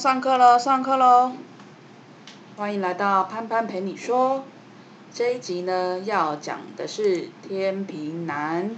[0.00, 1.32] 上课喽，上课喽！
[2.56, 4.44] 欢迎来到潘潘陪你说。
[5.12, 8.74] 这一集呢，要讲的是天秤男。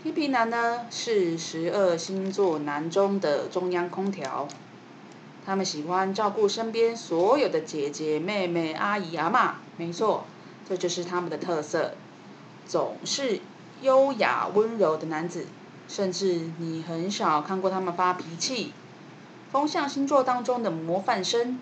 [0.00, 4.46] 天秤男呢，是十二星座男中的中央空调。
[5.44, 9.54] 他们喜欢照顾身边所有的姐姐、妹妹、阿姨、阿嬷。
[9.76, 10.26] 没错，
[10.68, 11.94] 这就是他们的特色。
[12.68, 13.40] 总是
[13.82, 15.48] 优雅温柔的男子，
[15.88, 18.72] 甚至你很少看过他们发脾气。
[19.54, 21.60] 风象星座当中的模范生，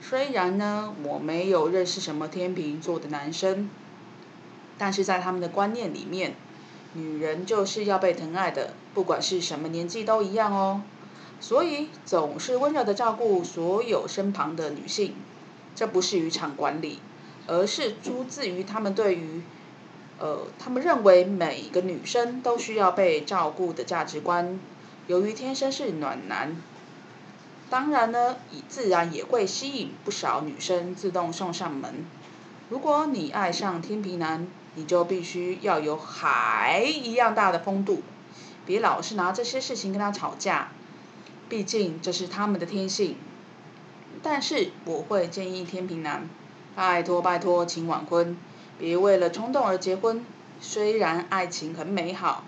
[0.00, 3.68] 虽然呢，我没有认识什么天秤座的男生，
[4.78, 6.34] 但是在他们的观念里面，
[6.94, 10.80] 女人就是要被疼爱的，不管是什么年纪都一样哦。
[11.38, 15.14] 所以总是温柔的照顾所有身旁的女性，
[15.74, 16.98] 这不是渔场管理，
[17.46, 19.42] 而是出自于他们对于，
[20.18, 24.58] 呃，他们认为每一个女生都需要被照顾的价值观。
[25.08, 26.56] 由于天生是暖男。
[27.72, 32.04] 当然呢，以自然也会吸引不少女生自动送上门。
[32.68, 38.02] 如果你爱上天秤男，你就必须要有海一样大的风度，
[38.66, 40.68] 别老是拿这些事情跟他吵架，
[41.48, 43.16] 毕竟这是他们的天性。
[44.22, 46.28] 但是我会建议天秤男，
[46.76, 48.36] 拜托拜托，请晚婚，
[48.78, 50.22] 别为了冲动而结婚。
[50.60, 52.44] 虽然爱情很美好，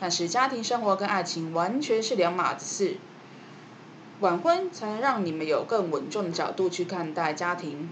[0.00, 2.96] 但是家庭生活跟爱情完全是两码子事。
[4.22, 7.90] 晚婚才能让你们有更稳重的角度去看待家庭。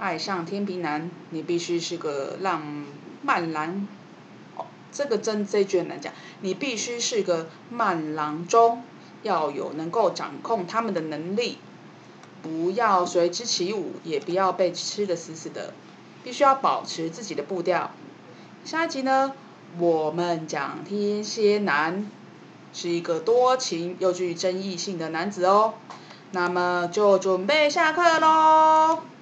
[0.00, 2.84] 爱上天秤男，你必须是个浪
[3.22, 3.86] 漫郎。
[4.56, 6.12] 哦，这个真这句很难讲。
[6.40, 8.82] 你必须是个慢郎中，
[9.22, 11.58] 要有能够掌控他们的能力，
[12.42, 15.72] 不要随之起舞，也不要被吃的死死的，
[16.24, 17.92] 必须要保持自己的步调。
[18.64, 19.32] 下一集呢，
[19.78, 22.10] 我们讲天蝎男。
[22.72, 25.74] 是一个多情又具争议性的男子哦。
[26.30, 29.12] 那么就准备下课喽。